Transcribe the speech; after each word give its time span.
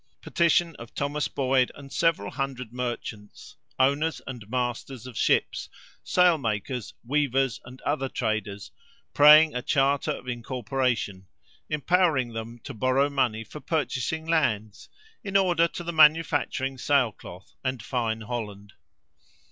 Petition 0.19 0.75
of 0.77 0.95
Thomas 0.95 1.27
Boyd 1.27 1.71
and 1.75 1.93
several 1.93 2.31
hundred 2.31 2.73
merchants, 2.73 3.55
owners 3.77 4.19
and 4.25 4.49
masters 4.49 5.05
of 5.05 5.15
ships, 5.15 5.69
sail 6.03 6.39
makers, 6.39 6.95
weavers, 7.03 7.61
and 7.65 7.79
other 7.81 8.09
traders, 8.09 8.71
praying 9.13 9.53
a 9.53 9.61
charter 9.61 10.09
of 10.09 10.27
incorporation, 10.27 11.27
empowering 11.69 12.33
them 12.33 12.57
to 12.63 12.73
borrow 12.73 13.11
money 13.11 13.43
for 13.43 13.59
purchasing 13.59 14.25
lands, 14.25 14.89
in 15.23 15.37
order 15.37 15.67
to 15.67 15.83
the 15.83 15.93
manufacturing 15.93 16.79
sail 16.79 17.11
cloth 17.11 17.53
and 17.63 17.83
fine 17.83 18.21
holland. 18.21 18.73